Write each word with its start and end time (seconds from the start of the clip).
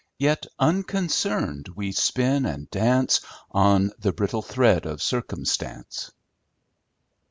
Yet, 0.17 0.47
unconcerned, 0.57 1.67
we 1.75 1.91
spin 1.91 2.47
and 2.47 2.67
dance, 2.71 3.21
On 3.51 3.91
the 3.99 4.11
brittle 4.11 4.41
thread 4.41 4.87
of 4.87 4.99
circumstance." 4.99 6.11